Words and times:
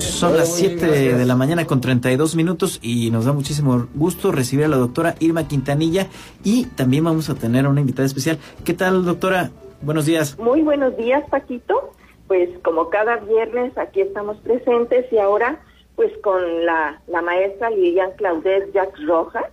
Son 0.00 0.36
las 0.36 0.54
7 0.56 1.14
de 1.14 1.26
la 1.26 1.36
mañana 1.36 1.64
con 1.66 1.80
32 1.80 2.34
minutos 2.34 2.80
y 2.82 3.10
nos 3.10 3.24
da 3.24 3.32
muchísimo 3.32 3.86
gusto 3.94 4.32
recibir 4.32 4.64
a 4.64 4.68
la 4.68 4.76
doctora 4.76 5.14
Irma 5.20 5.46
Quintanilla 5.46 6.08
y 6.42 6.64
también 6.64 7.04
vamos 7.04 7.30
a 7.30 7.34
tener 7.34 7.66
a 7.66 7.68
una 7.68 7.80
invitada 7.80 8.06
especial. 8.06 8.38
¿Qué 8.64 8.74
tal, 8.74 9.04
doctora? 9.04 9.50
Buenos 9.82 10.06
días. 10.06 10.38
Muy 10.38 10.62
buenos 10.62 10.96
días, 10.96 11.22
Paquito. 11.30 11.92
Pues 12.26 12.48
como 12.64 12.90
cada 12.90 13.16
viernes 13.16 13.76
aquí 13.78 14.00
estamos 14.00 14.38
presentes 14.38 15.06
y 15.12 15.18
ahora 15.18 15.60
pues 15.94 16.12
con 16.22 16.66
la, 16.66 17.00
la 17.06 17.22
maestra 17.22 17.70
Lilian 17.70 18.10
Claudet 18.16 18.72
Jacques 18.72 19.06
Rojas, 19.06 19.44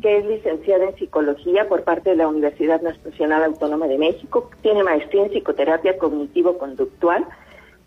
que 0.00 0.18
es 0.18 0.24
licenciada 0.24 0.84
en 0.84 0.94
psicología 0.96 1.68
por 1.68 1.82
parte 1.82 2.10
de 2.10 2.16
la 2.16 2.28
Universidad 2.28 2.80
Nacional 2.82 3.42
Autónoma 3.42 3.88
de 3.88 3.98
México, 3.98 4.48
tiene 4.62 4.84
maestría 4.84 5.24
en 5.24 5.30
psicoterapia 5.30 5.98
cognitivo-conductual, 5.98 7.26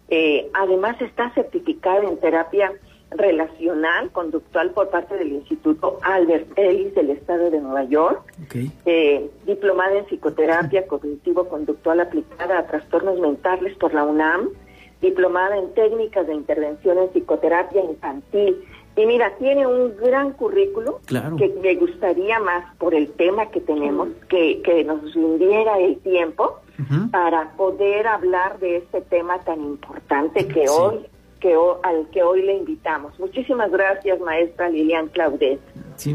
eh, 0.09 0.49
además 0.53 0.99
está 1.01 1.31
certificada 1.33 2.03
en 2.03 2.17
terapia 2.17 2.73
relacional 3.11 4.11
conductual 4.11 4.71
por 4.71 4.89
parte 4.89 5.17
del 5.17 5.33
Instituto 5.33 5.99
Albert 6.03 6.47
Ellis 6.57 6.93
del 6.93 7.09
Estado 7.11 7.49
de 7.49 7.59
Nueva 7.59 7.83
York, 7.85 8.21
eh, 8.85 9.29
diplomada 9.45 9.97
en 9.97 10.05
psicoterapia 10.05 10.87
cognitivo-conductual 10.87 12.01
aplicada 12.01 12.59
a 12.59 12.67
trastornos 12.67 13.19
mentales 13.19 13.75
por 13.77 13.93
la 13.93 14.03
UNAM, 14.03 14.49
diplomada 15.01 15.57
en 15.57 15.73
técnicas 15.73 16.27
de 16.27 16.35
intervención 16.35 16.97
en 16.99 17.09
psicoterapia 17.09 17.83
infantil. 17.83 18.63
Y 18.95 19.05
mira, 19.05 19.33
tiene 19.37 19.65
un 19.65 19.95
gran 19.97 20.33
currículo 20.33 20.99
que 21.07 21.55
me 21.61 21.75
gustaría 21.75 22.39
más 22.39 22.75
por 22.77 22.93
el 22.93 23.11
tema 23.11 23.45
que 23.47 23.61
tenemos, 23.61 24.09
que, 24.27 24.61
que 24.61 24.83
nos 24.83 25.13
rindiera 25.13 25.79
el 25.79 25.97
tiempo 25.99 26.59
para 27.11 27.51
poder 27.51 28.07
hablar 28.07 28.59
de 28.59 28.77
este 28.77 29.01
tema 29.01 29.39
tan 29.39 29.61
importante 29.61 30.47
que 30.47 30.67
hoy 30.69 31.05
que 31.39 31.55
al 31.83 32.09
que 32.11 32.23
hoy 32.23 32.41
le 32.43 32.57
invitamos. 32.57 33.17
Muchísimas 33.19 33.71
gracias, 33.71 34.19
maestra 34.19 34.69
Lilian 34.69 35.07
Claudet. 35.07 35.59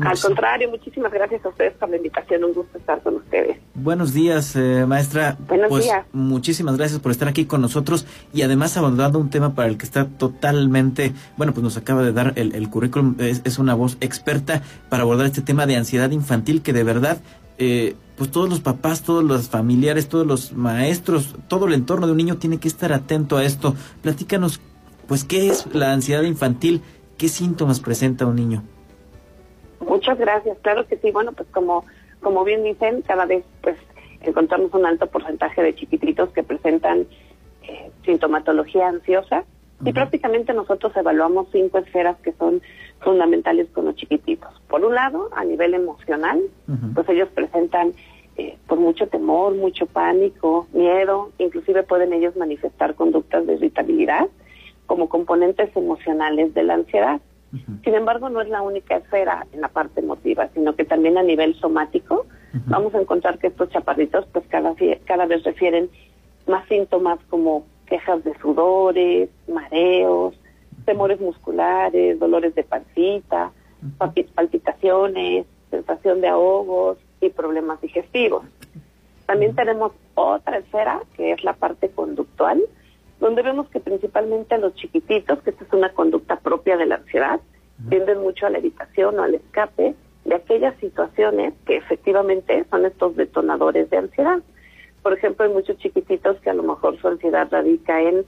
al 0.03 0.19
contrario, 0.19 0.71
muchísimas 0.71 1.13
gracias 1.13 1.45
a 1.45 1.49
ustedes 1.49 1.73
por 1.75 1.89
la 1.89 1.97
invitación. 1.97 2.45
Un 2.45 2.55
gusto 2.55 2.79
estar 2.79 3.03
con 3.03 3.17
ustedes. 3.17 3.59
Buenos 3.75 4.13
días, 4.13 4.55
eh, 4.57 4.85
maestra. 4.87 5.37
Buenos 5.49 5.69
pues, 5.69 5.85
días. 5.85 6.07
Muchísimas 6.13 6.77
gracias 6.77 7.01
por 7.01 7.11
estar 7.13 7.29
aquí 7.29 7.47
con 7.47 7.61
nosotros 7.61 8.07
y 8.33 8.43
además 8.43 8.77
abordando 8.77 9.19
un 9.19 9.31
tema 9.31 9.55
para 9.55 9.69
el 9.69 9.79
que 9.79 9.85
está 9.85 10.07
totalmente, 10.07 11.13
bueno, 11.37 11.53
pues 11.53 11.65
nos 11.65 11.77
acaba 11.77 12.03
de 12.03 12.13
dar 12.13 12.33
el, 12.37 12.55
el 12.55 12.71
currículum, 12.71 13.17
es, 13.19 13.43
es, 13.45 13.59
una 13.59 13.75
voz 13.75 13.97
experta 14.01 14.63
para 14.89 15.03
abordar 15.03 15.27
este 15.27 15.43
tema 15.43 15.67
de 15.67 15.77
ansiedad 15.77 16.11
infantil 16.11 16.63
que 16.63 16.73
de 16.73 16.85
verdad 16.85 17.19
eh, 17.57 17.95
pues 18.17 18.31
todos 18.31 18.49
los 18.49 18.61
papás, 18.61 19.03
todos 19.03 19.25
los 19.25 19.49
familiares, 19.49 20.09
todos 20.09 20.27
los 20.27 20.53
maestros, 20.53 21.35
todo 21.49 21.67
el 21.67 21.75
entorno 21.75 22.07
de 22.07 22.13
un 22.13 22.19
niño 22.19 22.37
tiene 22.37 22.59
que 22.59 22.69
estar 22.69 22.93
atento 22.93 23.37
a 23.37 23.45
esto. 23.45 23.75
Platícanos, 24.03 24.61
pues, 25.07 25.25
¿qué 25.25 25.49
es 25.49 25.73
la 25.75 25.93
ansiedad 25.93 26.23
infantil? 26.23 26.83
¿Qué 27.19 27.29
síntomas 27.29 27.81
presenta 27.81 28.27
un 28.27 28.37
niño? 28.37 28.63
Muchas 29.81 30.19
gracias, 30.19 30.59
claro 30.63 30.87
que 30.87 30.97
sí. 30.97 31.11
Bueno, 31.11 31.33
pues 31.33 31.49
como, 31.51 31.85
como 32.21 32.45
bien 32.45 32.65
dicen, 32.65 33.03
cada 33.03 33.27
vez 33.27 33.45
pues 33.63 33.77
encontramos 34.23 34.73
un 34.73 34.87
alto 34.87 35.07
porcentaje 35.07 35.63
de 35.63 35.75
chiquititos 35.75 36.31
que 36.31 36.43
presentan 36.43 37.07
eh, 37.63 37.91
sintomatología 38.05 38.89
ansiosa 38.89 39.45
y 39.85 39.93
prácticamente 39.93 40.55
nosotros 40.55 40.97
evaluamos 40.97 41.49
cinco 41.53 41.79
esferas 41.79 42.17
que 42.21 42.33
son 42.33 42.63
fundamentales 43.01 43.69
con 43.71 43.85
los 43.85 43.97
chiquititos. 43.97 44.51
Por 44.69 44.83
un 44.85 44.95
lado, 44.95 45.29
a 45.37 45.45
nivel 45.45 45.75
emocional, 45.75 46.41
pues 46.95 47.07
ellos 47.11 47.29
presentan 47.35 47.93
eh, 48.37 48.57
por 48.67 48.79
mucho 48.79 49.09
temor, 49.09 49.55
mucho 49.55 49.85
pánico, 49.87 50.67
miedo, 50.73 51.33
inclusive 51.39 51.83
pueden 51.83 52.13
ellos 52.15 52.35
manifestar 52.37 52.95
conductas 52.95 53.47
de 53.47 53.55
irritabilidad 53.55 54.29
como 54.87 55.09
componentes 55.09 55.75
emocionales 55.77 56.55
de 56.55 56.63
la 56.63 56.75
ansiedad. 56.75 57.21
Sin 57.85 57.95
embargo, 57.95 58.29
no 58.31 58.41
es 58.41 58.49
la 58.49 58.63
única 58.63 58.97
esfera 58.97 59.47
en 59.53 59.61
la 59.61 59.69
parte 59.69 60.01
emotiva, 60.01 60.49
sino 60.55 60.75
que 60.75 60.85
también 60.85 61.17
a 61.19 61.23
nivel 61.23 61.55
somático 61.61 62.27
vamos 62.67 62.95
a 62.95 63.01
encontrar 63.01 63.39
que 63.39 63.47
estos 63.47 63.71
chaparritos 63.71 64.27
pues 64.33 64.45
cada, 64.49 64.75
cada 65.05 65.27
vez 65.27 65.45
refieren 65.45 65.89
más 66.49 66.67
síntomas 66.69 67.19
como 67.31 67.65
quejas 67.87 68.25
de 68.25 68.37
sudores, 68.39 69.29
mareos, 69.47 70.35
temores 70.85 71.21
musculares, 71.21 72.19
dolores 72.19 72.55
de 72.55 72.65
pancita, 72.65 73.53
palpitaciones, 74.35 75.47
sensación 75.71 76.21
de 76.21 76.29
ahogos 76.29 76.99
y 77.21 77.31
problemas 77.31 77.81
digestivos. 77.81 78.45
También 79.27 79.55
tenemos 79.55 79.93
otra 80.15 80.59
esfera 80.59 81.01
que 81.17 81.33
es 81.33 81.45
la 81.45 81.55
parte 81.55 81.91
conductual, 81.91 82.63
donde 83.21 83.43
vemos 83.43 83.69
que 83.69 83.81
principalmente 83.81 84.55
a 84.55 84.59
los 84.59 84.75
chiquititos, 84.75 85.41
que 85.43 85.51
esta 85.51 85.65
es 85.65 85.73
una 85.73 85.93
conducta 85.93 86.37
propia 86.41 86.77
de 86.77 86.87
la 86.87 86.97
ansiedad, 86.97 87.41
tienden 87.89 88.21
mucho 88.21 88.47
a 88.47 88.51
la 88.51 88.59
evitación 88.59 89.19
o 89.19 89.23
al 89.23 89.35
escape 89.35 89.95
de 90.25 90.35
aquellas 90.35 90.75
situaciones 90.81 91.55
que 91.67 91.77
efectivamente 91.77 92.65
son 92.71 92.87
estos 92.87 93.17
detonadores 93.17 93.91
de 93.91 93.99
ansiedad. 93.99 94.41
Por 95.03 95.13
ejemplo, 95.13 95.45
hay 95.45 95.53
muchos 95.53 95.77
chiquititos 95.79 96.39
que 96.41 96.51
a 96.51 96.55
lo 96.55 96.63
mejor 96.63 96.99
su 96.99 97.09
ansiedad 97.09 97.49
radica 97.51 98.01
en 98.01 98.25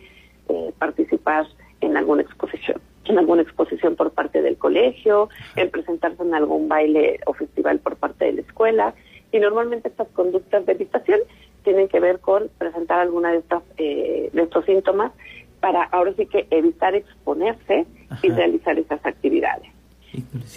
eh, 0.48 0.72
participar 0.78 1.46
en 1.80 1.96
alguna 1.96 2.22
exposición, 2.22 2.80
en 3.06 3.18
alguna 3.18 3.42
exposición 3.42 3.96
por 3.96 4.10
parte 4.10 4.42
del 4.42 4.56
colegio, 4.56 5.28
en 5.56 5.70
presentarse 5.70 6.22
en 6.22 6.34
algún 6.34 6.68
baile 6.68 7.20
o 7.26 7.32
festival 7.32 7.78
por 7.78 7.96
parte 7.96 8.26
de 8.26 8.32
la 8.34 8.40
escuela. 8.42 8.94
Y 9.32 9.38
normalmente 9.38 9.88
estas 9.88 10.08
conductas 10.08 10.66
de 10.66 10.72
evitación 10.72 11.20
tienen 11.66 11.88
que 11.88 11.98
ver 11.98 12.20
con 12.20 12.48
presentar 12.58 13.00
alguna 13.00 13.32
de 13.32 13.38
estas 13.38 13.64
eh, 13.76 14.30
de 14.32 14.42
estos 14.42 14.64
síntomas 14.66 15.10
para 15.58 15.82
ahora 15.82 16.12
sí 16.16 16.26
que 16.26 16.46
evitar 16.50 16.94
exponerse 16.94 17.86
y 18.22 18.30
realizar 18.30 18.78
esas 18.78 19.04
actividades. 19.04 19.68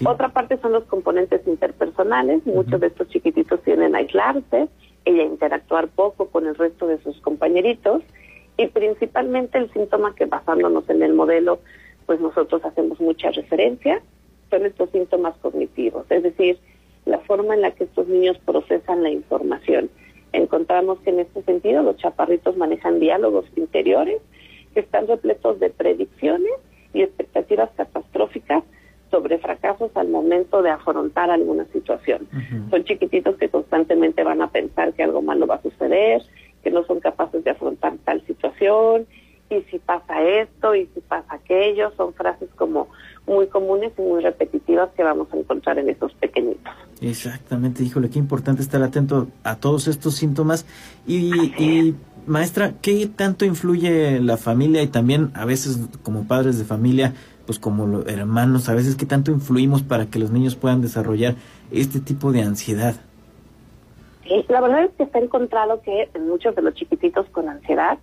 Otra 0.06 0.30
parte 0.30 0.58
son 0.58 0.72
los 0.72 0.84
componentes 0.84 1.42
interpersonales. 1.48 2.46
Muchos 2.46 2.80
de 2.80 2.88
estos 2.88 3.10
chiquititos 3.10 3.60
tienen 3.64 3.96
a 3.96 3.98
aislarse, 3.98 4.68
ella 5.04 5.24
interactuar 5.24 5.88
poco 5.88 6.28
con 6.28 6.46
el 6.46 6.54
resto 6.54 6.86
de 6.86 7.02
sus 7.02 7.20
compañeritos 7.22 8.04
y 8.56 8.68
principalmente 8.68 9.58
el 9.58 9.74
síntoma 9.74 10.14
que 10.14 10.26
basándonos 10.26 10.88
en 10.92 11.02
el 11.02 11.14
modelo, 11.16 11.60
pues 12.06 12.20
nosotros 12.20 12.64
hacemos 12.64 13.00
mucha 13.00 13.32
referencia, 13.32 14.04
son 14.52 14.68
estos 14.68 14.92
síntomas 14.92 15.36
cognitivos, 15.38 16.06
es 16.12 16.22
decir, 16.22 16.60
la 17.06 17.18
forma 17.20 17.56
en 17.56 17.62
la 17.62 17.72
que 17.72 17.86
estos 17.86 18.08
niños 18.08 18.38
procesan 18.46 19.02
la 19.02 19.10
información. 19.10 19.90
Encontramos 20.34 21.00
que 21.00 21.10
en 21.10 21.20
este 21.20 21.42
sentido 21.44 21.84
los 21.84 21.98
chaparritos 21.98 22.56
manejan 22.58 23.00
diálogos 23.00 23.46
interiores 23.56 24.22
que 24.74 24.82
están 24.82 25.08
repletos 25.08 25.60
de 25.60 25.70
predicciones 25.70 26.54
y 26.94 27.02
expectativas 27.02 27.70
catastróficas 27.76 28.64
sobre 29.12 29.40
fracasos 29.40 29.92
al 29.96 30.08
momento 30.10 30.62
de 30.62 30.70
afrontar 30.70 31.32
alguna 31.32 31.66
situación. 31.74 32.28
Son 32.70 32.84
chiquititos 32.84 33.38
que 33.38 33.50
constantemente 33.50 34.24
van 34.24 34.42
a 34.42 34.52
pensar 34.52 34.94
que 34.94 35.04
algo 35.04 35.22
malo 35.22 35.48
va 35.48 35.56
a 35.56 35.62
suceder, 35.62 36.22
que 36.64 36.70
no 36.70 36.84
son 36.84 37.00
capaces 37.00 37.44
de 37.44 37.52
afrontar 37.52 37.94
tal 38.06 38.24
situación, 38.28 39.08
y 39.50 39.62
si 39.72 39.80
pasa 39.80 40.22
esto, 40.22 40.76
y 40.76 40.86
si 40.94 41.02
pasa 41.02 41.34
aquello, 41.34 41.92
son 41.98 42.14
frases 42.14 42.50
como 42.56 42.88
muy 43.26 43.48
comunes 43.48 43.92
y 43.98 44.02
muy 44.02 44.22
repetitivas 44.22 44.92
que 44.96 45.04
vamos 45.04 45.28
a 45.34 45.38
encontrar 45.38 45.80
en 45.80 45.90
esos 45.90 46.14
pequeñitos. 46.14 46.19
Exactamente, 47.02 47.84
híjole, 47.84 48.10
qué 48.10 48.20
importante 48.20 48.62
estar 48.62 48.84
atento 48.84 49.30
a 49.44 49.56
todos 49.56 49.88
estos 49.88 50.16
síntomas. 50.16 50.66
Y, 51.08 51.34
y, 51.62 51.96
maestra, 52.28 52.74
¿qué 52.82 53.08
tanto 53.08 53.46
influye 53.46 54.20
la 54.20 54.38
familia 54.38 54.84
y 54.84 54.88
también 54.88 55.32
a 55.34 55.46
veces 55.46 55.80
como 56.04 56.28
padres 56.28 56.60
de 56.60 56.66
familia 56.66 57.14
pues 57.50 57.58
como 57.58 58.02
hermanos, 58.02 58.70
a 58.70 58.76
veces 58.76 58.96
qué 58.96 59.08
tanto 59.08 59.32
influimos 59.32 59.82
para 59.82 60.06
que 60.06 60.20
los 60.20 60.30
niños 60.30 60.56
puedan 60.56 60.84
desarrollar 60.84 61.34
este 61.72 62.00
tipo 62.00 62.32
de 62.32 62.44
ansiedad. 62.44 62.94
La 64.50 64.62
verdad 64.62 64.84
es 64.84 64.92
que 64.92 65.02
está 65.02 65.18
encontrado 65.18 65.82
que 65.82 66.12
en 66.14 66.28
muchos 66.28 66.56
de 66.56 66.62
los 66.62 66.76
chiquititos 66.76 67.26
con 67.32 67.50
ansiedad 67.50 67.98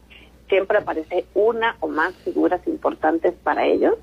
siempre 0.48 0.78
aparece 0.78 1.26
una 1.34 1.76
o 1.78 1.86
más 1.86 2.12
figuras 2.24 2.60
importantes 2.66 3.34
para 3.44 3.64
ellos 3.66 3.94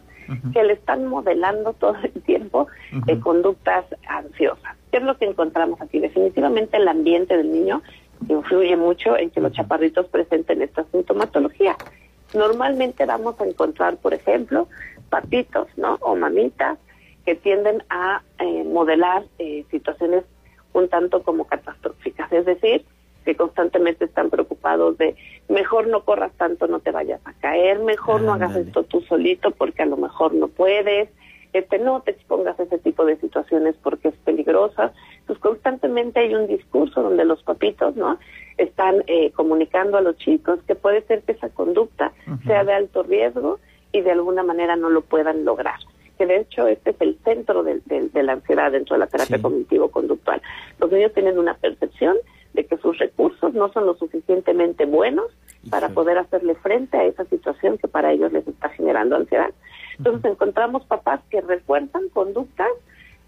que 0.53 0.63
le 0.63 0.73
están 0.73 1.07
modelando 1.07 1.73
todo 1.73 1.95
el 2.03 2.21
tiempo 2.23 2.67
de 2.91 3.19
conductas 3.19 3.85
ansiosas. 4.07 4.75
¿Qué 4.91 4.97
es 4.97 5.03
lo 5.03 5.17
que 5.17 5.25
encontramos 5.25 5.81
aquí? 5.81 5.99
Definitivamente 5.99 6.77
el 6.77 6.87
ambiente 6.87 7.37
del 7.37 7.51
niño 7.51 7.81
influye 8.27 8.75
mucho 8.77 9.17
en 9.17 9.29
que 9.29 9.41
los 9.41 9.51
chaparritos 9.51 10.07
presenten 10.07 10.61
esta 10.61 10.85
sintomatología. 10.91 11.75
Normalmente 12.33 13.05
vamos 13.05 13.39
a 13.39 13.45
encontrar, 13.45 13.97
por 13.97 14.13
ejemplo, 14.13 14.67
papitos, 15.09 15.67
¿no? 15.77 15.97
O 16.01 16.15
mamitas 16.15 16.77
que 17.25 17.35
tienden 17.35 17.83
a 17.89 18.21
eh, 18.39 18.63
modelar 18.63 19.23
eh, 19.39 19.65
situaciones 19.71 20.23
un 20.73 20.89
tanto 20.89 21.21
como 21.23 21.45
catastróficas, 21.45 22.31
es 22.31 22.45
decir, 22.45 22.85
que 23.23 23.35
constantemente 23.35 24.05
están 24.05 24.29
preocupados 24.29 24.97
de 24.97 25.15
mejor 25.49 25.87
no 25.87 26.03
corras 26.03 26.31
tanto, 26.33 26.67
no 26.67 26.79
te 26.79 26.91
vayas 26.91 27.21
a 27.25 27.33
caer, 27.33 27.79
mejor 27.79 28.21
no 28.21 28.33
hagas 28.33 28.55
esto 28.55 28.83
tú 28.83 29.01
solito 29.01 29.51
porque 29.51 29.83
a 29.83 29.85
lo 29.85 29.97
mejor 29.97 30.33
no 30.33 30.47
puedes, 30.47 31.09
este 31.53 31.77
no 31.79 32.01
te 32.01 32.11
expongas 32.11 32.59
a 32.59 32.63
ese 32.63 32.79
tipo 32.79 33.05
de 33.05 33.17
situaciones 33.17 33.75
porque 33.81 34.09
es 34.09 34.15
peligrosa. 34.25 34.91
Pues 35.27 35.39
constantemente 35.39 36.19
hay 36.19 36.33
un 36.33 36.47
discurso 36.47 37.01
donde 37.03 37.25
los 37.25 37.43
papitos, 37.43 37.95
¿no? 37.95 38.17
Están 38.57 39.03
eh, 39.07 39.31
comunicando 39.31 39.97
a 39.97 40.01
los 40.01 40.17
chicos 40.17 40.59
que 40.67 40.75
puede 40.75 41.01
ser 41.03 41.21
que 41.21 41.33
esa 41.33 41.49
conducta 41.49 42.11
sea 42.45 42.63
de 42.63 42.73
alto 42.73 43.03
riesgo 43.03 43.59
y 43.91 44.01
de 44.01 44.11
alguna 44.11 44.43
manera 44.43 44.75
no 44.75 44.89
lo 44.89 45.01
puedan 45.01 45.45
lograr 45.45 45.79
que 46.17 46.25
de 46.25 46.37
hecho 46.37 46.67
este 46.67 46.91
es 46.91 47.01
el 47.01 47.17
centro 47.23 47.63
de, 47.63 47.81
la 48.13 48.33
ansiedad 48.33 48.71
dentro 48.71 48.95
de 48.95 48.99
la 48.99 49.07
terapia 49.07 49.41
cognitivo-conductual. 49.41 50.41
Los 50.79 50.91
niños 50.91 51.13
tienen 51.13 51.39
una 51.39 51.55
percepción 51.55 52.15
de 52.15 52.23
que 52.73 52.81
sus 52.81 52.97
recursos 52.97 53.53
no 53.53 53.71
son 53.71 53.85
lo 53.85 53.95
suficientemente 53.95 54.85
buenos 54.85 55.27
para 55.69 55.89
poder 55.89 56.17
hacerle 56.17 56.55
frente 56.55 56.97
a 56.97 57.05
esa 57.05 57.23
situación 57.25 57.77
que 57.77 57.87
para 57.87 58.11
ellos 58.11 58.31
les 58.31 58.47
está 58.47 58.69
generando 58.69 59.15
ansiedad. 59.15 59.51
Entonces 59.97 60.31
encontramos 60.31 60.83
papás 60.85 61.21
que 61.29 61.41
refuerzan 61.41 62.09
conductas 62.09 62.69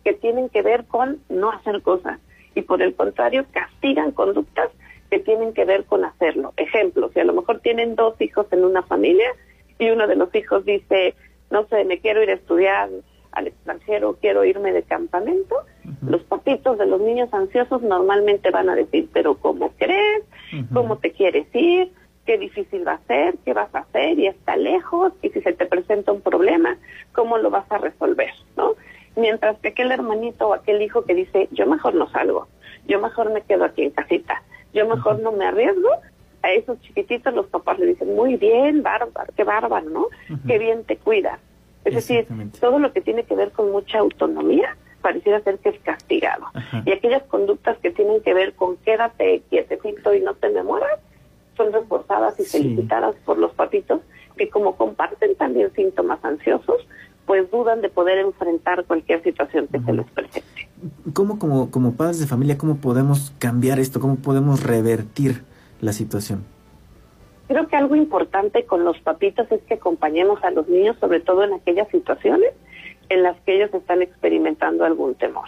que 0.03 0.13
tienen 0.13 0.49
que 0.49 0.61
ver 0.61 0.85
con 0.85 1.19
no 1.29 1.51
hacer 1.51 1.81
cosas 1.81 2.19
y 2.55 2.61
por 2.61 2.81
el 2.81 2.95
contrario 2.95 3.45
castigan 3.51 4.11
conductas 4.11 4.69
que 5.11 5.19
tienen 5.19 5.53
que 5.53 5.65
ver 5.65 5.85
con 5.85 6.03
hacerlo. 6.03 6.53
Ejemplo, 6.57 7.09
si 7.13 7.19
a 7.19 7.25
lo 7.25 7.33
mejor 7.33 7.59
tienen 7.59 7.95
dos 7.95 8.19
hijos 8.19 8.47
en 8.51 8.65
una 8.65 8.81
familia 8.81 9.29
y 9.77 9.89
uno 9.89 10.07
de 10.07 10.15
los 10.15 10.33
hijos 10.33 10.65
dice, 10.65 11.13
no 11.51 11.67
sé, 11.67 11.85
me 11.85 11.99
quiero 11.99 12.23
ir 12.23 12.31
a 12.31 12.33
estudiar 12.33 12.89
al 13.35 13.47
extranjero, 13.47 14.17
quiero 14.19 14.43
irme 14.43 14.71
de 14.71 14.83
campamento, 14.83 15.55
los 16.01 16.23
papitos 16.23 16.77
de 16.77 16.85
los 16.85 16.99
niños 17.01 17.33
ansiosos 17.33 17.81
normalmente 17.81 18.49
van 18.49 18.69
a 18.69 18.75
decir, 18.75 19.09
pero 19.13 19.35
¿cómo 19.35 19.71
crees? 19.77 20.23
¿Cómo 20.73 20.97
te 20.97 21.11
quieres 21.11 21.47
ir? 21.53 21.91
¿Qué 22.25 22.37
difícil 22.37 22.87
va 22.87 22.93
a 22.93 23.07
ser? 23.07 23.35
¿Qué 23.45 23.53
vas 23.53 23.73
a 23.75 23.79
hacer? 23.79 24.17
Y 24.17 24.27
está 24.27 24.55
lejos, 24.55 25.13
y 25.21 25.29
si 25.29 25.41
se 25.41 25.53
te 25.53 25.65
presenta 25.65 26.11
un 26.11 26.21
problema, 26.21 26.77
¿cómo 27.13 27.37
lo 27.37 27.51
vas 27.51 27.71
a 27.71 27.77
resolver? 27.77 28.31
¿No? 28.57 28.73
Mientras 29.15 29.59
que 29.59 29.69
aquel 29.69 29.91
hermanito 29.91 30.47
o 30.47 30.53
aquel 30.53 30.81
hijo 30.81 31.03
que 31.03 31.13
dice, 31.13 31.47
yo 31.51 31.67
mejor 31.67 31.93
no 31.93 32.09
salgo, 32.09 32.47
yo 32.87 32.99
mejor 32.99 33.31
me 33.31 33.41
quedo 33.41 33.65
aquí 33.65 33.83
en 33.83 33.91
casita, 33.91 34.43
yo 34.73 34.87
mejor 34.87 35.19
no 35.19 35.31
me 35.31 35.45
arriesgo, 35.45 35.89
a 36.41 36.51
esos 36.51 36.79
chiquititos 36.81 37.33
los 37.33 37.47
papás 37.47 37.79
le 37.79 37.87
dicen, 37.87 38.15
muy 38.15 38.35
bien, 38.35 38.83
bárbaro, 38.83 39.33
qué 39.35 39.43
bárbaro, 39.43 39.89
¿no? 39.89 40.07
Qué 40.45 40.59
bien 40.59 40.83
te 40.83 40.97
cuidas. 40.97 41.39
Es 41.85 41.93
decir, 41.93 42.27
todo 42.59 42.79
lo 42.79 42.91
que 42.91 43.01
tiene 43.01 43.23
que 43.23 43.35
ver 43.35 43.51
con 43.51 43.71
mucha 43.71 43.99
autonomía 43.99 44.75
pareciera 45.01 45.39
ser 45.41 45.59
que 45.59 45.69
es 45.69 45.79
castigado. 45.81 46.47
Y 46.83 46.91
aquellas 46.91 47.23
conductas 47.23 47.77
que 47.77 47.91
tienen 47.91 48.21
que 48.21 48.33
ver 48.33 48.53
con 48.53 48.75
quédate 48.77 49.43
quietecito 49.49 50.13
y 50.15 50.19
no 50.19 50.33
te 50.33 50.49
me 50.49 50.63
mueras, 50.63 50.99
son 51.55 51.71
reforzadas 51.71 52.39
y 52.39 52.43
felicitadas 52.43 53.15
por 53.23 53.37
los 53.37 53.53
papitos 53.53 54.01
que 54.35 54.49
como 54.49 54.75
comparten 54.75 55.35
también 55.35 55.71
síntomas 55.73 56.23
ansiosos, 56.25 56.85
pues 57.25 57.49
dudan 57.51 57.81
de 57.81 57.89
poder 57.89 58.17
enfrentar 58.17 58.83
cualquier 58.85 59.23
situación 59.23 59.67
que 59.67 59.79
se 59.79 59.93
les 59.93 60.05
presente. 60.11 60.69
¿Cómo 61.13 61.39
como, 61.39 61.71
como 61.71 61.93
padres 61.93 62.19
de 62.19 62.27
familia, 62.27 62.57
cómo 62.57 62.77
podemos 62.77 63.33
cambiar 63.39 63.79
esto? 63.79 63.99
¿Cómo 63.99 64.17
podemos 64.17 64.63
revertir 64.63 65.43
la 65.81 65.93
situación? 65.93 66.43
Creo 67.47 67.67
que 67.67 67.75
algo 67.75 67.95
importante 67.95 68.65
con 68.65 68.83
los 68.83 68.99
papitos 68.99 69.51
es 69.51 69.61
que 69.63 69.75
acompañemos 69.75 70.43
a 70.43 70.51
los 70.51 70.67
niños, 70.67 70.97
sobre 70.99 71.19
todo 71.19 71.43
en 71.43 71.53
aquellas 71.53 71.87
situaciones 71.89 72.53
en 73.09 73.21
las 73.23 73.39
que 73.41 73.55
ellos 73.55 73.73
están 73.73 74.01
experimentando 74.01 74.83
algún 74.83 75.13
temor. 75.15 75.47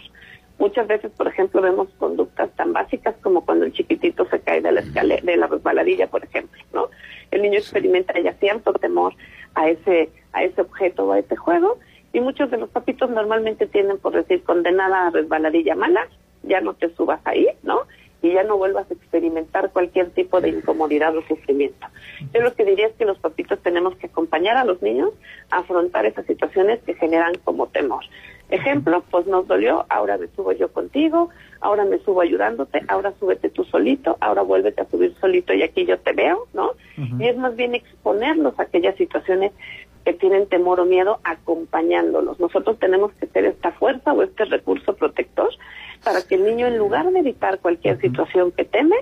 Muchas 0.59 0.87
veces, 0.87 1.11
por 1.11 1.27
ejemplo, 1.27 1.61
vemos 1.61 1.87
conductas 1.97 2.49
tan 2.55 2.73
básicas 2.73 3.15
como 3.21 3.45
cuando 3.45 3.65
el 3.65 3.73
chiquitito 3.73 4.27
se 4.29 4.39
cae 4.41 4.61
de 4.61 4.71
la 4.71 4.81
escalera, 4.81 5.21
de 5.23 5.37
la 5.37 5.47
resbaladilla, 5.47 6.07
por 6.07 6.23
ejemplo, 6.23 6.61
¿no? 6.73 6.89
El 7.29 7.43
niño 7.43 7.59
experimenta 7.59 8.19
ya 8.19 8.33
cierto 8.33 8.73
temor 8.73 9.13
a 9.53 9.69
ese, 9.69 10.09
a 10.33 10.43
ese 10.43 10.61
objeto 10.61 11.05
o 11.05 11.11
a 11.11 11.19
ese 11.19 11.35
juego, 11.35 11.77
y 12.13 12.21
muchos 12.21 12.49
de 12.49 12.57
los 12.57 12.69
papitos 12.69 13.09
normalmente 13.09 13.67
tienen 13.67 13.99
por 13.99 14.13
decir 14.13 14.43
condenada 14.43 15.07
a 15.07 15.09
resbaladilla 15.11 15.75
mala, 15.75 16.07
ya 16.43 16.61
no 16.61 16.73
te 16.73 16.89
subas 16.95 17.21
ahí, 17.25 17.47
¿no? 17.61 17.81
Y 18.21 18.33
ya 18.33 18.43
no 18.43 18.57
vuelvas 18.57 18.89
a 18.89 18.93
experimentar 18.93 19.71
cualquier 19.71 20.09
tipo 20.11 20.41
de 20.41 20.49
incomodidad 20.49 21.15
o 21.15 21.21
sufrimiento. 21.23 21.87
Yo 22.33 22.41
lo 22.41 22.53
que 22.53 22.65
diría 22.65 22.87
es 22.87 22.93
que 22.93 23.05
los 23.05 23.19
papitos 23.19 23.59
tenemos 23.59 23.95
que 23.95 24.07
acompañar 24.07 24.57
a 24.57 24.65
los 24.65 24.81
niños 24.81 25.11
a 25.51 25.59
afrontar 25.59 26.05
esas 26.05 26.25
situaciones 26.25 26.79
que 26.83 26.95
generan 26.95 27.35
como 27.43 27.67
temor. 27.67 28.03
Ejemplo, 28.49 29.03
pues 29.11 29.27
nos 29.27 29.45
dolió, 29.45 29.85
ahora 29.89 30.17
me 30.17 30.27
subo 30.27 30.53
yo 30.53 30.71
contigo, 30.71 31.29
ahora 31.59 31.83
me 31.83 31.99
subo 31.99 32.21
ayudándote, 32.21 32.81
ahora 32.87 33.13
súbete 33.19 33.49
tú 33.49 33.65
solito, 33.65 34.15
ahora 34.21 34.41
vuélvete 34.41 34.81
a 34.81 34.89
subir 34.89 35.13
solito 35.19 35.53
y 35.53 35.63
aquí 35.63 35.85
yo 35.85 35.99
te 35.99 36.13
veo, 36.13 36.47
¿no? 36.53 36.71
Y 37.19 37.27
es 37.27 37.37
más 37.37 37.55
bien 37.57 37.75
exponerlos 37.75 38.57
a 38.57 38.63
aquellas 38.63 38.95
situaciones 38.95 39.51
que 40.07 40.13
tienen 40.13 40.47
temor 40.47 40.79
o 40.79 40.85
miedo 40.85 41.19
acompañándolos. 41.25 42.39
Nosotros 42.39 42.79
tenemos 42.79 43.11
que 43.19 43.27
ser 43.27 43.43
esta 43.43 43.73
fuerza 43.73 44.13
o 44.13 44.23
este 44.23 44.45
recurso 44.45 44.95
protector 44.95 45.49
para 46.01 46.21
que 46.21 46.35
el 46.35 46.45
niño, 46.45 46.65
en 46.65 46.77
lugar 46.77 47.11
de 47.11 47.19
evitar 47.19 47.59
cualquier 47.59 47.99
situación 47.99 48.53
que 48.53 48.63
teme, 48.63 48.95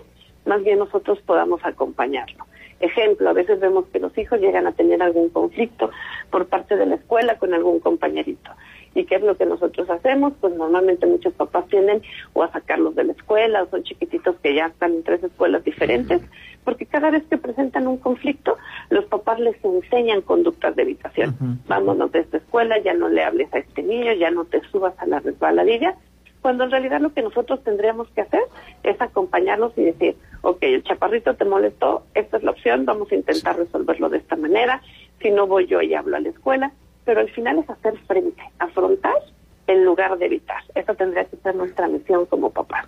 más 0.48 0.64
bien 0.64 0.80
nosotros 0.80 1.20
podamos 1.24 1.64
acompañarlo. 1.64 2.48
Ejemplo, 2.80 3.30
a 3.30 3.34
veces 3.34 3.60
vemos 3.60 3.86
que 3.92 4.00
los 4.00 4.18
hijos 4.18 4.40
llegan 4.40 4.68
a 4.68 4.74
tener 4.74 5.02
algún 5.02 5.30
conflicto 5.30 5.92
por 6.30 6.48
parte 6.48 6.76
de 6.76 6.86
la 6.86 6.96
escuela 6.96 7.38
con 7.38 7.54
algún 7.54 7.80
compañerito. 7.80 8.52
¿Y 8.94 9.06
qué 9.06 9.16
es 9.16 9.24
lo 9.24 9.36
que 9.36 9.46
nosotros 9.46 9.90
hacemos? 9.90 10.34
Pues 10.40 10.56
normalmente 10.56 11.06
muchos 11.06 11.34
papás 11.34 11.68
tienden 11.68 12.02
o 12.34 12.44
a 12.44 12.52
sacarlos 12.52 12.96
de 12.96 13.04
la 13.04 13.12
escuela 13.12 13.64
o 13.64 13.70
son 13.70 13.84
chiquititos 13.84 14.38
que 14.42 14.56
ya 14.56 14.68
están 14.68 14.94
en 14.94 15.04
tres 15.04 15.24
escuelas 15.24 15.64
diferentes, 15.64 16.22
porque 16.64 16.86
cada 16.86 17.12
vez 17.12 17.24
que 17.30 17.38
presentan 17.38 17.88
un 17.88 17.98
conflicto, 17.98 18.58
los 18.90 19.06
papás 19.06 19.40
les 19.40 19.56
enseñan 19.64 20.22
conductas 20.22 20.76
de 20.76 20.84
evitación. 20.84 21.60
Vámonos 21.68 22.12
de 22.14 22.20
esta 22.20 22.38
escuela, 22.38 22.78
ya 22.80 22.94
no 22.94 23.10
le 23.10 23.24
hables 23.24 23.54
a 23.54 23.60
este 23.60 23.84
niño, 23.84 24.14
ya 24.14 24.32
no 24.32 24.46
te 24.46 24.62
subas 24.72 24.94
a 24.98 25.06
la 25.06 25.20
resbaladilla, 25.20 25.96
cuando 26.46 26.64
en 26.64 26.70
realidad 26.70 27.02
lo 27.02 27.12
que 27.12 27.24
nosotros 27.24 27.64
tendríamos 27.64 28.08
que 28.10 28.22
hacer 28.22 28.44
es 28.84 29.02
acompañarlos 29.02 29.74
y 29.78 29.86
decir, 29.86 30.16
ok, 30.44 30.60
el 30.62 30.84
chaparrito 30.84 31.34
te 31.34 31.44
molestó, 31.44 32.06
esta 32.14 32.38
es 32.38 32.44
la 32.44 32.52
opción, 32.52 32.86
vamos 32.86 33.12
a 33.12 33.16
intentar 33.16 33.58
resolverlo 33.58 34.10
de 34.10 34.20
esta 34.20 34.36
manera, 34.36 34.80
si 35.20 35.32
no 35.32 35.48
voy 35.48 35.66
yo 35.66 35.82
y 35.82 35.96
hablo 35.96 36.18
a 36.18 36.20
la 36.20 36.30
escuela, 36.30 36.72
pero 37.04 37.22
al 37.22 37.32
final 37.32 37.58
es 37.58 37.68
hacer 37.68 37.98
frente, 38.06 38.44
afrontar 38.60 39.16
en 39.66 39.86
lugar 39.86 40.20
de 40.20 40.28
evitar. 40.28 40.62
Esa 40.76 40.94
tendría 40.94 41.26
que 41.26 41.38
ser 41.38 41.56
nuestra 41.56 41.88
misión 41.88 42.28
como 42.28 42.52
papá. 42.52 42.88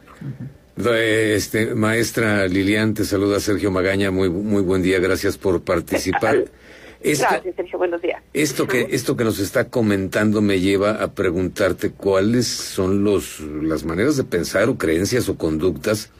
Este, 0.78 1.74
maestra 1.74 2.46
Lilian, 2.46 2.94
te 2.94 3.06
saluda 3.06 3.40
Sergio 3.40 3.72
Magaña, 3.72 4.12
muy, 4.12 4.30
muy 4.30 4.62
buen 4.62 4.84
día, 4.84 5.00
gracias 5.00 5.36
por 5.36 5.64
participar. 5.64 6.44
Gracias, 7.04 7.56
Sergio. 7.56 7.78
Buenos 7.78 8.02
días. 8.02 8.22
Esto 8.34 8.68
que, 8.68 8.88
esto 8.92 9.16
que 9.16 9.24
nos 9.24 9.40
está 9.40 9.70
comentando 9.70 10.42
me 10.42 10.60
lleva 10.60 11.04
a 11.04 11.14
preguntarte 11.14 11.92
cuáles 11.92 12.48
son 12.48 13.04
los, 13.04 13.40
las 13.40 13.84
maneras 13.84 14.18
de 14.18 14.24
pensar 14.24 14.70
o 14.70 14.78
creencias 14.78 15.30
o 15.30 15.38
conductas 15.38 16.12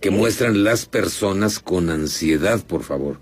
que 0.00 0.10
muestran 0.10 0.64
las 0.64 0.86
personas 0.86 1.58
con 1.58 1.90
ansiedad, 1.90 2.60
por 2.66 2.82
favor. 2.82 3.18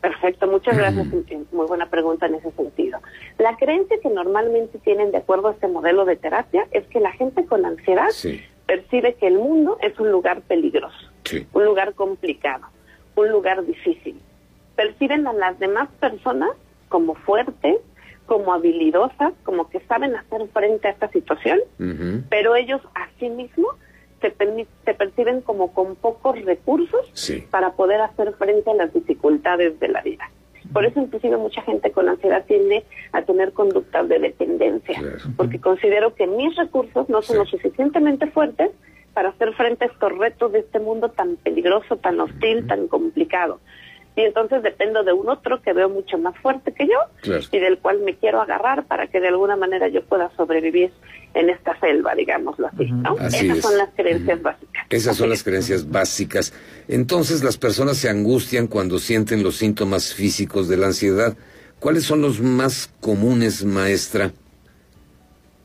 Perfecto, 0.00 0.48
muchas 0.48 0.76
gracias. 0.76 1.06
Muy 1.52 1.66
buena 1.66 1.88
pregunta 1.88 2.26
en 2.26 2.34
ese 2.34 2.50
sentido. 2.52 2.98
La 3.38 3.56
creencia 3.56 3.98
que 4.02 4.08
normalmente 4.08 4.78
tienen 4.78 5.12
de 5.12 5.18
acuerdo 5.18 5.48
a 5.48 5.52
este 5.52 5.68
modelo 5.68 6.04
de 6.04 6.16
terapia 6.16 6.66
es 6.72 6.84
que 6.88 6.98
la 6.98 7.12
gente 7.12 7.44
con 7.46 7.64
ansiedad 7.64 8.08
percibe 8.66 9.14
que 9.14 9.28
el 9.28 9.34
mundo 9.34 9.78
es 9.80 9.98
un 10.00 10.10
lugar 10.10 10.42
peligroso, 10.42 10.96
un 11.52 11.64
lugar 11.64 11.94
complicado, 11.94 12.66
un 13.14 13.30
lugar 13.30 13.64
difícil 13.64 14.20
perciben 14.82 15.26
a 15.26 15.32
las 15.32 15.58
demás 15.58 15.88
personas 16.00 16.50
como 16.88 17.14
fuertes, 17.14 17.76
como 18.26 18.52
habilidosas, 18.52 19.32
como 19.44 19.68
que 19.70 19.80
saben 19.80 20.16
hacer 20.16 20.48
frente 20.52 20.88
a 20.88 20.90
esta 20.90 21.08
situación, 21.08 21.60
pero 22.28 22.56
ellos 22.56 22.80
a 22.94 23.08
sí 23.18 23.28
mismos 23.28 23.76
se, 24.20 24.34
se 24.84 24.94
perciben 24.94 25.40
como 25.42 25.72
con 25.72 25.94
pocos 25.96 26.40
recursos 26.44 27.30
para 27.50 27.72
poder 27.72 28.00
hacer 28.00 28.32
frente 28.34 28.70
a 28.70 28.74
las 28.74 28.92
dificultades 28.92 29.78
de 29.78 29.88
la 29.88 30.02
vida. 30.02 30.30
Por 30.72 30.84
eso 30.84 31.00
inclusive 31.00 31.36
mucha 31.36 31.62
gente 31.62 31.90
con 31.92 32.08
ansiedad 32.08 32.44
tiende 32.46 32.84
a 33.12 33.22
tener 33.22 33.52
conductas 33.52 34.08
de 34.08 34.18
dependencia, 34.18 35.00
porque 35.36 35.60
considero 35.60 36.14
que 36.14 36.26
mis 36.26 36.56
recursos 36.56 37.08
no 37.08 37.22
son 37.22 37.38
lo 37.38 37.46
suficientemente 37.46 38.26
fuertes 38.28 38.70
para 39.14 39.28
hacer 39.28 39.52
frente 39.54 39.84
a 39.84 39.88
estos 39.88 40.18
retos 40.18 40.52
de 40.52 40.60
este 40.60 40.80
mundo 40.80 41.10
tan 41.10 41.36
peligroso, 41.36 41.96
tan 41.98 42.18
hostil, 42.20 42.66
tan 42.66 42.88
complicado 42.88 43.60
y 44.14 44.22
entonces 44.22 44.62
dependo 44.62 45.02
de 45.04 45.12
un 45.12 45.28
otro 45.28 45.62
que 45.62 45.72
veo 45.72 45.88
mucho 45.88 46.18
más 46.18 46.36
fuerte 46.38 46.72
que 46.72 46.86
yo 46.86 46.98
y 47.50 47.58
del 47.58 47.78
cual 47.78 48.00
me 48.00 48.14
quiero 48.14 48.42
agarrar 48.42 48.84
para 48.84 49.06
que 49.06 49.20
de 49.20 49.28
alguna 49.28 49.56
manera 49.56 49.88
yo 49.88 50.04
pueda 50.04 50.30
sobrevivir 50.36 50.92
en 51.34 51.48
esta 51.48 51.78
selva, 51.80 52.14
digámoslo 52.14 52.66
así, 52.66 52.90
¿no? 52.90 53.16
Esas 53.18 53.60
son 53.60 53.78
las 53.78 53.88
creencias 53.96 54.42
básicas. 54.42 54.86
Esas 54.90 55.16
son 55.16 55.30
las 55.30 55.42
creencias 55.42 55.90
básicas. 55.90 56.52
Entonces 56.88 57.42
las 57.42 57.56
personas 57.56 57.96
se 57.96 58.10
angustian 58.10 58.66
cuando 58.66 58.98
sienten 58.98 59.42
los 59.42 59.56
síntomas 59.56 60.12
físicos 60.12 60.68
de 60.68 60.76
la 60.76 60.86
ansiedad. 60.86 61.34
¿Cuáles 61.80 62.04
son 62.04 62.20
los 62.20 62.40
más 62.40 62.92
comunes, 63.00 63.64
maestra? 63.64 64.30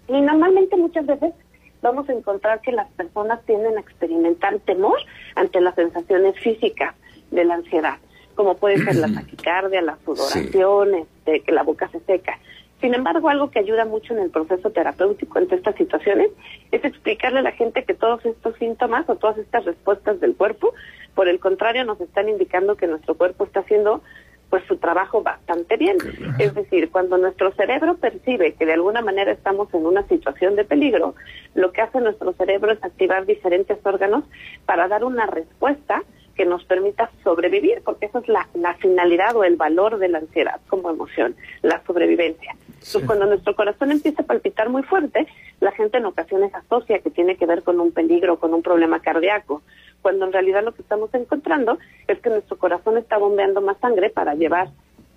Y 0.08 0.22
normalmente 0.22 0.78
muchas 0.78 1.06
veces 1.06 1.34
vamos 1.82 2.08
a 2.10 2.14
encontrar 2.14 2.62
que 2.62 2.72
las 2.72 2.90
personas 2.92 3.44
tienden 3.46 3.78
a 3.78 3.82
experimentar 3.82 4.58
temor 4.60 4.98
ante 5.36 5.60
las 5.62 5.76
sensaciones 5.76 6.40
físicas 6.40 6.96
de 7.32 7.46
la 7.46 7.56
ansiedad, 7.56 7.98
como 8.38 8.56
puede 8.56 8.78
ser 8.78 8.96
la 8.96 9.14
taquicardia, 9.14 9.82
la 9.82 9.98
sudoración, 10.06 10.96
este, 10.96 11.42
que 11.42 11.52
la 11.52 11.64
boca 11.64 11.90
se 11.90 12.00
seca. 12.02 12.40
Sin 12.80 12.94
embargo, 12.94 13.28
algo 13.28 13.50
que 13.50 13.60
ayuda 13.60 13.86
mucho 13.86 14.14
en 14.14 14.20
el 14.20 14.30
proceso 14.30 14.70
terapéutico 14.70 15.40
ante 15.40 15.56
estas 15.56 15.76
situaciones 15.76 16.30
es 16.72 16.86
explicarle 16.86 17.40
a 17.40 17.42
la 17.42 17.52
gente 17.52 17.84
que 17.84 17.96
todos 17.96 18.24
estos 18.24 18.56
síntomas 18.58 19.10
o 19.10 19.16
todas 19.16 19.40
estas 19.40 19.66
respuestas 19.66 20.20
del 20.20 20.36
cuerpo, 20.36 20.74
por 21.16 21.28
el 21.28 21.40
contrario, 21.40 21.84
nos 21.84 22.00
están 22.00 22.30
indicando 22.30 22.78
que 22.78 22.86
nuestro 22.86 23.16
cuerpo 23.16 23.46
está 23.46 23.62
haciendo 23.62 24.04
pues 24.52 24.64
su 24.66 24.78
trabajo 24.78 25.24
bastante 25.24 25.76
bien. 25.76 25.98
Es 26.40 26.54
decir, 26.54 26.90
cuando 26.90 27.18
nuestro 27.18 27.52
cerebro 27.54 27.98
percibe 27.98 28.54
que 28.54 28.66
de 28.66 28.74
alguna 28.74 29.02
manera 29.02 29.32
estamos 29.32 29.74
en 29.74 29.86
una 29.86 30.08
situación 30.08 30.56
de 30.56 30.64
peligro, 30.64 31.16
lo 31.54 31.72
que 31.72 31.82
hace 31.82 32.00
nuestro 32.00 32.32
cerebro 32.34 32.72
es 32.72 32.82
activar 32.82 33.26
diferentes 33.26 33.78
órganos 33.84 34.24
para 34.66 34.88
dar 34.88 35.04
una 35.04 35.26
respuesta 35.26 36.04
que 36.38 36.46
nos 36.46 36.64
permita 36.64 37.10
sobrevivir, 37.24 37.82
porque 37.84 38.06
esa 38.06 38.20
es 38.20 38.28
la, 38.28 38.48
la 38.54 38.76
finalidad 38.76 39.36
o 39.36 39.44
el 39.44 39.56
valor 39.56 39.98
de 39.98 40.08
la 40.08 40.20
ansiedad 40.20 40.62
como 40.70 40.90
emoción, 40.90 41.36
la 41.64 41.84
sobrevivencia. 41.86 42.56
Entonces, 42.68 43.04
cuando 43.06 43.26
nuestro 43.26 43.56
corazón 43.56 43.92
empieza 43.92 44.22
a 44.22 44.26
palpitar 44.26 44.70
muy 44.70 44.84
fuerte, 44.84 45.28
la 45.60 45.72
gente 45.72 45.98
en 45.98 46.06
ocasiones 46.06 46.54
asocia 46.54 47.00
que 47.00 47.10
tiene 47.10 47.36
que 47.36 47.48
ver 47.48 47.64
con 47.64 47.80
un 47.80 47.92
peligro, 47.92 48.40
con 48.40 48.54
un 48.54 48.62
problema 48.62 49.02
cardíaco, 49.02 49.64
cuando 50.02 50.26
en 50.26 50.32
realidad 50.32 50.64
lo 50.64 50.74
que 50.74 50.84
estamos 50.84 51.14
encontrando 51.14 51.80
es 52.08 52.20
que 52.20 52.30
nuestro 52.30 52.58
corazón 52.58 52.98
está 52.98 53.18
bombeando 53.18 53.60
más 53.62 53.78
sangre 53.80 54.10
para 54.10 54.36
llevar 54.36 54.70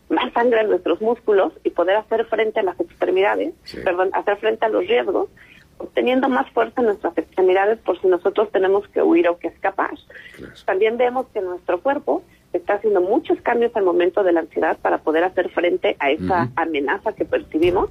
más 0.09 0.33
sangre 0.33 0.61
a 0.61 0.65
nuestros 0.65 1.01
músculos 1.01 1.53
y 1.63 1.71
poder 1.71 1.97
hacer 1.97 2.25
frente 2.27 2.59
a 2.59 2.65
las 2.65 2.81
extremidades, 2.81 3.55
perdón, 3.85 4.11
hacer 4.13 4.39
frente 4.39 4.67
a 4.67 4.69
los 4.69 4.87
riesgos, 4.87 5.29
obteniendo 5.81 6.29
más 6.29 6.49
fuerza 6.51 6.81
en 6.81 6.89
nuestras 6.89 7.17
extremidades 7.17 7.79
por 7.79 8.01
si 8.01 8.07
nosotros 8.07 8.51
tenemos 8.53 8.87
que 8.89 9.03
huir 9.03 9.29
o 9.29 9.39
que 9.39 9.49
escapar. 9.49 9.91
También 10.67 10.97
vemos 10.97 11.27
que 11.33 11.41
nuestro 11.41 11.81
cuerpo 11.81 12.23
está 12.53 12.75
haciendo 12.75 13.01
muchos 13.01 13.41
cambios 13.41 13.75
al 13.75 13.85
momento 13.85 14.23
de 14.23 14.33
la 14.33 14.41
ansiedad 14.41 14.77
para 14.79 14.99
poder 14.99 15.25
hacer 15.25 15.49
frente 15.51 15.97
a 15.99 16.11
esa 16.11 16.51
amenaza 16.57 17.13
que 17.13 17.25
percibimos. 17.25 17.91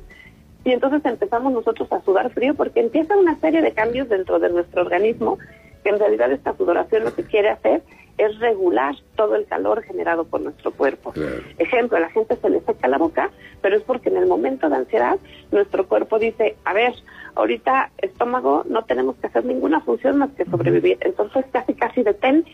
Y 0.65 0.72
entonces 0.72 1.03
empezamos 1.05 1.51
nosotros 1.53 1.91
a 1.91 2.01
sudar 2.01 2.31
frío 2.31 2.53
porque 2.53 2.81
empieza 2.81 3.17
una 3.17 3.39
serie 3.39 3.62
de 3.62 3.72
cambios 3.72 4.10
dentro 4.10 4.39
de 4.39 4.50
nuestro 4.50 4.81
organismo 4.81 5.39
que 5.83 5.89
en 5.89 6.00
realidad 6.00 6.31
esta 6.31 6.55
sudoración 6.55 7.03
lo 7.03 7.13
que 7.13 7.24
quiere 7.24 7.50
hacer 7.50 7.81
es 8.17 8.38
regular 8.39 8.95
todo 9.15 9.36
el 9.36 9.45
calor 9.45 9.81
generado 9.83 10.25
por 10.25 10.41
nuestro 10.41 10.71
cuerpo. 10.71 11.13
Ejemplo, 11.57 11.98
a 11.98 12.01
la 12.01 12.09
gente 12.09 12.36
se 12.36 12.50
le 12.50 12.59
seca 12.62 12.89
la 12.89 12.98
boca, 12.98 13.31
pero 13.62 13.77
es 13.77 13.83
porque 13.83 14.09
en 14.09 14.17
el 14.17 14.27
momento 14.27 14.69
de 14.69 14.75
ansiedad 14.75 15.17
nuestro 15.51 15.88
cuerpo 15.88 16.19
dice, 16.19 16.57
a 16.65 16.74
ver, 16.74 16.93
ahorita 17.36 17.91
estómago 17.98 18.65
no 18.67 18.83
tenemos 18.83 19.15
que 19.15 19.27
hacer 19.27 19.45
ninguna 19.45 19.79
función 19.79 20.17
más 20.17 20.31
que 20.31 20.43
sobrevivir. 20.45 20.98
Entonces 21.00 21.45
casi 21.51 21.74
casi 21.74 22.03
detén 22.03 22.45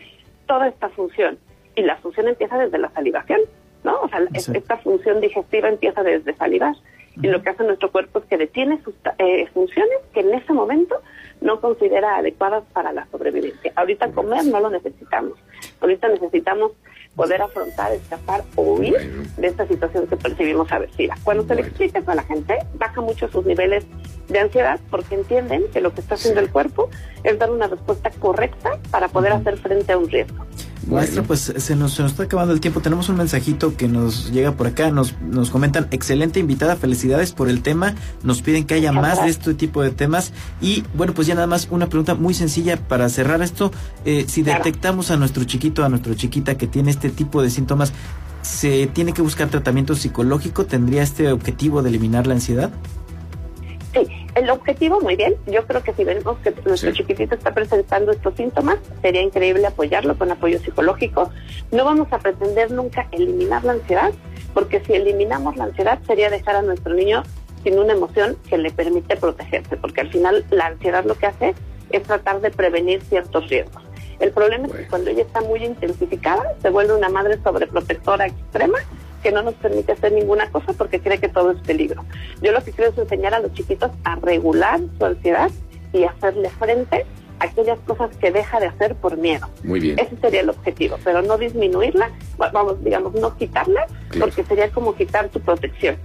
toda 0.45 0.67
esta 0.67 0.89
función 0.89 1.39
y 1.75 1.81
la 1.81 1.97
función 1.97 2.27
empieza 2.27 2.59
desde 2.59 2.77
la 2.77 2.91
salivación, 2.91 3.39
¿no? 3.83 4.01
O 4.01 4.07
sea, 4.07 4.19
esta 4.33 4.77
función 4.77 5.19
digestiva 5.19 5.67
empieza 5.67 6.03
desde 6.03 6.35
salivar 6.35 6.75
y 7.21 7.27
lo 7.27 7.41
que 7.41 7.49
hace 7.49 7.63
nuestro 7.63 7.91
cuerpo 7.91 8.19
es 8.19 8.25
que 8.25 8.37
detiene 8.37 8.81
sus 8.83 8.93
eh, 9.17 9.47
funciones 9.53 9.97
que 10.13 10.21
en 10.21 10.33
ese 10.33 10.53
momento 10.53 11.01
no 11.41 11.59
considera 11.61 12.17
adecuadas 12.17 12.63
para 12.73 12.93
la 12.93 13.07
sobrevivencia. 13.07 13.71
Ahorita 13.75 14.11
comer 14.11 14.45
no 14.45 14.59
lo 14.59 14.69
necesitamos, 14.69 15.33
ahorita 15.81 16.07
necesitamos 16.09 16.71
poder 17.15 17.41
afrontar, 17.41 17.93
escapar 17.93 18.43
o 18.55 18.73
huir 18.73 18.97
de 19.37 19.47
esta 19.47 19.65
situación 19.67 20.07
que 20.07 20.17
percibimos 20.17 20.71
aversiva. 20.71 21.15
Cuando 21.23 21.45
se 21.45 21.55
le 21.55 21.61
explica 21.61 21.99
eso 21.99 22.11
a 22.11 22.15
la 22.15 22.23
gente, 22.23 22.57
baja 22.75 23.01
mucho 23.01 23.29
sus 23.29 23.45
niveles 23.45 23.85
de 24.27 24.39
ansiedad 24.39 24.79
porque 24.89 25.15
entienden 25.15 25.63
que 25.71 25.81
lo 25.81 25.93
que 25.93 26.01
está 26.01 26.15
haciendo 26.15 26.41
el 26.41 26.51
cuerpo 26.51 26.89
es 27.23 27.39
dar 27.39 27.51
una 27.51 27.67
respuesta 27.67 28.11
correcta 28.11 28.79
para 28.91 29.07
poder 29.07 29.31
hacer 29.31 29.57
frente 29.57 29.93
a 29.93 29.97
un 29.97 30.09
riesgo. 30.09 30.45
Maestro, 30.87 31.23
pues 31.23 31.53
se 31.57 31.75
nos, 31.75 31.93
se 31.93 32.03
nos, 32.03 32.11
está 32.11 32.23
acabando 32.23 32.53
el 32.53 32.59
tiempo. 32.59 32.79
Tenemos 32.79 33.09
un 33.09 33.17
mensajito 33.17 33.75
que 33.75 33.87
nos 33.87 34.31
llega 34.31 34.51
por 34.51 34.67
acá. 34.67 34.91
Nos, 34.91 35.19
nos 35.21 35.49
comentan, 35.49 35.87
excelente 35.91 36.39
invitada, 36.39 36.75
felicidades 36.75 37.31
por 37.31 37.49
el 37.49 37.61
tema. 37.61 37.95
Nos 38.23 38.41
piden 38.41 38.65
que 38.65 38.75
haya 38.75 38.91
más 38.91 39.23
de 39.23 39.29
este 39.29 39.53
tipo 39.53 39.81
de 39.81 39.91
temas. 39.91 40.31
Y 40.61 40.83
bueno, 40.93 41.13
pues 41.13 41.27
ya 41.27 41.35
nada 41.35 41.47
más 41.47 41.67
una 41.71 41.87
pregunta 41.87 42.15
muy 42.15 42.33
sencilla 42.33 42.77
para 42.77 43.09
cerrar 43.09 43.41
esto. 43.41 43.71
Eh, 44.05 44.25
si 44.27 44.43
detectamos 44.43 45.11
a 45.11 45.17
nuestro 45.17 45.43
chiquito, 45.43 45.83
a 45.83 45.89
nuestra 45.89 46.15
chiquita 46.15 46.55
que 46.57 46.67
tiene 46.67 46.91
este 46.91 47.09
tipo 47.09 47.41
de 47.41 47.49
síntomas, 47.49 47.91
¿se 48.41 48.87
tiene 48.87 49.13
que 49.13 49.21
buscar 49.21 49.49
tratamiento 49.49 49.95
psicológico? 49.95 50.65
¿Tendría 50.65 51.01
este 51.03 51.31
objetivo 51.31 51.81
de 51.81 51.89
eliminar 51.89 52.27
la 52.27 52.35
ansiedad? 52.35 52.71
Sí, 53.93 54.24
el 54.35 54.49
objetivo 54.49 54.99
muy 55.01 55.15
bien. 55.15 55.35
Yo 55.47 55.65
creo 55.65 55.81
que 55.81 55.93
si 55.93 56.03
vemos 56.03 56.37
que 56.39 56.53
nuestro 56.65 56.91
chiquitito 56.91 57.35
está 57.35 57.53
presentando 57.53 58.11
estos 58.11 58.35
síntomas, 58.35 58.77
sería 59.01 59.21
increíble 59.21 59.65
apoyarlo 59.65 60.17
con 60.17 60.31
apoyo 60.31 60.59
psicológico. 60.59 61.31
No 61.71 61.85
vamos 61.85 62.07
a 62.11 62.19
pretender 62.19 62.69
nunca 62.71 63.07
eliminar 63.11 63.63
la 63.63 63.73
ansiedad, 63.73 64.11
porque 64.53 64.81
si 64.81 64.93
eliminamos 64.93 65.55
la 65.55 65.65
ansiedad 65.65 65.99
sería 66.05 66.29
dejar 66.29 66.57
a 66.57 66.61
nuestro 66.61 66.93
niño 66.93 67.23
sin 67.63 67.79
una 67.79 67.93
emoción 67.93 68.37
que 68.47 68.57
le 68.57 68.71
permite 68.71 69.15
protegerse, 69.15 69.77
porque 69.77 70.01
al 70.01 70.11
final 70.11 70.45
la 70.51 70.67
ansiedad 70.67 71.03
lo 71.05 71.15
que 71.15 71.25
hace 71.25 71.55
es 71.89 72.03
tratar 72.03 72.41
de 72.41 72.51
prevenir 72.51 73.01
ciertos 73.01 73.49
riesgos. 73.49 73.83
El 74.19 74.31
problema 74.31 74.67
es 74.67 74.73
que 74.73 74.87
cuando 74.87 75.09
ella 75.09 75.23
está 75.23 75.41
muy 75.41 75.63
intensificada, 75.63 76.55
se 76.61 76.69
vuelve 76.69 76.93
una 76.93 77.09
madre 77.09 77.37
sobreprotectora 77.43 78.27
extrema 78.27 78.79
que 79.25 79.31
no 79.31 79.41
nos 79.41 79.55
permite 79.55 79.91
hacer 79.91 80.11
ninguna 80.11 80.51
cosa 80.51 80.71
porque 80.73 80.99
cree 80.99 81.17
que 81.17 81.29
todo 81.29 81.49
es 81.49 81.59
peligro. 81.61 82.05
Yo 82.43 82.51
lo 82.51 82.63
que 82.63 82.71
quiero 82.71 82.91
es 82.91 82.97
enseñar 82.99 83.33
a 83.33 83.39
los 83.39 83.51
chiquitos 83.53 83.89
a 84.03 84.17
regular 84.17 84.79
su 84.99 85.03
ansiedad 85.03 85.49
y 85.93 86.03
hacerle 86.03 86.51
frente 86.51 87.07
a 87.39 87.45
aquellas 87.45 87.79
cosas 87.87 88.15
que 88.17 88.29
deja 88.29 88.59
de 88.59 88.67
hacer 88.67 88.93
por 88.93 89.17
miedo. 89.17 89.49
Muy 89.63 89.79
bien. 89.79 89.97
Ese 89.97 90.15
sería 90.17 90.41
el 90.41 90.49
objetivo, 90.51 90.99
pero 91.03 91.23
no 91.23 91.39
disminuirla, 91.39 92.11
vamos, 92.37 92.83
digamos, 92.83 93.15
no 93.15 93.35
quitarla, 93.35 93.87
porque 94.19 94.43
sería 94.43 94.69
como 94.69 94.93
quitar 94.93 95.27
tu 95.29 95.39
protección. 95.39 95.97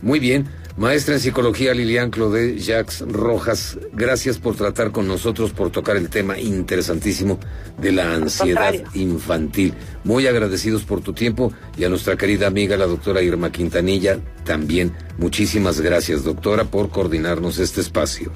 Muy 0.00 0.20
bien. 0.20 0.46
Maestra 0.76 1.14
en 1.14 1.20
psicología 1.20 1.72
Lilian 1.72 2.10
Claude 2.10 2.58
Jacques 2.58 3.00
Rojas, 3.00 3.78
gracias 3.94 4.36
por 4.36 4.56
tratar 4.56 4.92
con 4.92 5.08
nosotros, 5.08 5.52
por 5.52 5.70
tocar 5.70 5.96
el 5.96 6.10
tema 6.10 6.38
interesantísimo 6.38 7.38
de 7.78 7.92
la 7.92 8.12
ansiedad 8.12 8.74
infantil. 8.92 9.72
Muy 10.04 10.26
agradecidos 10.26 10.84
por 10.84 11.00
tu 11.00 11.14
tiempo 11.14 11.50
y 11.78 11.84
a 11.84 11.88
nuestra 11.88 12.16
querida 12.16 12.46
amiga 12.46 12.76
la 12.76 12.86
doctora 12.86 13.22
Irma 13.22 13.50
Quintanilla 13.50 14.18
también. 14.44 14.92
Muchísimas 15.16 15.80
gracias, 15.80 16.24
doctora, 16.24 16.64
por 16.64 16.90
coordinarnos 16.90 17.58
este 17.58 17.80
espacio. 17.80 18.30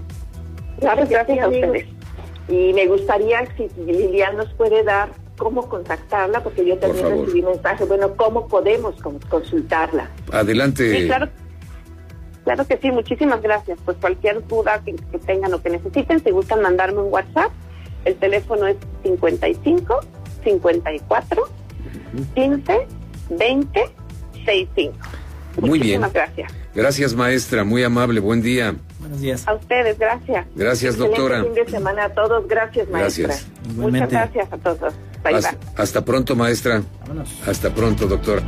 Gracias, 0.80 1.10
gracias 1.10 1.38
a 1.40 1.48
ustedes. 1.48 1.88
Y 2.48 2.72
me 2.72 2.86
gustaría 2.86 3.46
si 3.54 3.68
Lilian 3.84 4.38
nos 4.38 4.50
puede 4.54 4.82
dar 4.82 5.10
cómo 5.36 5.68
contactarla, 5.68 6.42
porque 6.42 6.64
yo 6.64 6.78
también 6.78 7.06
recibí 7.06 7.42
mensajes, 7.42 7.86
bueno, 7.86 8.16
cómo 8.16 8.48
podemos 8.48 8.94
consultarla. 9.28 10.10
Adelante. 10.32 11.00
Sí, 11.00 11.06
claro. 11.06 11.28
Claro 12.54 12.66
que 12.66 12.78
sí, 12.78 12.90
muchísimas 12.90 13.40
gracias. 13.42 13.78
Pues 13.84 13.96
cualquier 13.98 14.44
duda 14.48 14.82
que, 14.84 14.92
tengan 15.20 15.54
o 15.54 15.62
que 15.62 15.70
necesiten, 15.70 16.20
si 16.20 16.30
gustan 16.32 16.60
mandarme 16.60 17.00
un 17.00 17.12
WhatsApp, 17.12 17.52
el 18.04 18.16
teléfono 18.16 18.66
es 18.66 18.76
55 19.04 20.00
54 20.42 21.42
15 22.34 22.86
20 23.30 23.80
65. 24.44 24.94
Muy 25.60 25.78
Muchísimas 25.78 26.12
gracias. 26.12 26.52
Gracias, 26.74 27.14
maestra. 27.14 27.62
Muy 27.62 27.84
amable. 27.84 28.18
Buen 28.18 28.42
día. 28.42 28.74
Buenos 28.98 29.20
días. 29.20 29.46
A 29.46 29.54
ustedes, 29.54 29.96
gracias. 29.96 30.46
Gracias, 30.56 30.96
doctora. 30.96 31.44
fin 31.44 31.54
de 31.54 31.68
semana 31.68 32.06
a 32.06 32.08
todos. 32.08 32.48
Gracias, 32.48 32.88
maestra. 32.88 33.28
Gracias. 33.28 33.76
Muchas 33.76 34.10
gracias 34.10 34.52
a 34.52 34.58
todos. 34.58 34.94
Bye, 35.22 35.34
hasta, 35.36 35.52
bye. 35.52 35.60
hasta 35.76 36.04
pronto, 36.04 36.34
maestra. 36.34 36.82
Vámonos. 37.02 37.32
Hasta 37.46 37.72
pronto, 37.72 38.08
doctora. 38.08 38.42